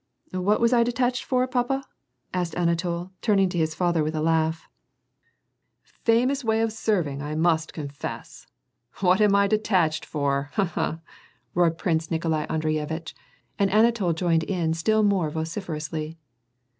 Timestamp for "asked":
2.33-2.55